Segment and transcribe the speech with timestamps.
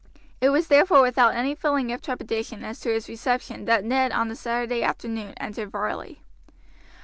[0.41, 4.29] It was therefore without any feeling of trepidation as to his reception that Ned on
[4.29, 6.23] the Saturday afternoon entered Varley.